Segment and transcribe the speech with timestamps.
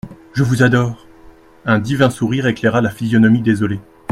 [0.33, 1.05] «Je vous adore.»
[1.63, 3.79] Un divin sourire éclaira la physionomie désolée.